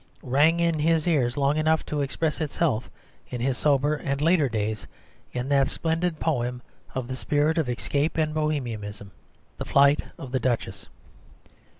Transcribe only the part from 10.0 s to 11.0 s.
of the Duchess.